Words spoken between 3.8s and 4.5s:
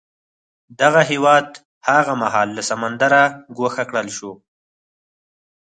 کړل شو.